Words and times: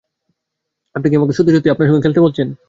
আপনি 0.95 1.07
কি 1.09 1.15
আমাকে 1.15 1.33
সত্যি-সত্যি 1.33 1.69
আপনার 1.69 1.87
সঙ্গে 1.89 2.03
খেতে 2.05 2.21
বলছেন? 2.21 2.47